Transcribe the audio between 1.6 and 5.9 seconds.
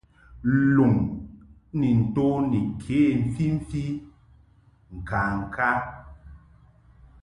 ni nto ni ke mfimfi ŋkaŋka.